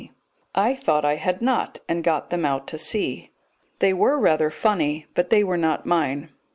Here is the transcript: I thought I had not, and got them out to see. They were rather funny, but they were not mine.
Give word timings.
I 0.55 0.73
thought 0.73 1.05
I 1.05 1.17
had 1.17 1.43
not, 1.43 1.79
and 1.87 2.03
got 2.03 2.31
them 2.31 2.43
out 2.43 2.65
to 2.69 2.79
see. 2.79 3.29
They 3.77 3.93
were 3.93 4.17
rather 4.19 4.49
funny, 4.49 5.05
but 5.13 5.29
they 5.29 5.43
were 5.43 5.57
not 5.57 5.85
mine. 5.85 6.31